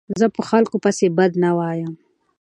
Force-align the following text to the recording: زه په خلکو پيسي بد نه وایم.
زه 0.19 0.25
په 0.35 0.41
خلکو 0.49 0.75
پيسي 0.85 1.07
بد 1.17 1.31
نه 1.43 1.51
وایم. 1.57 1.93